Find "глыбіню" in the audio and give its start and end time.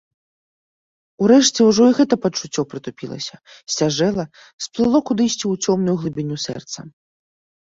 6.03-6.37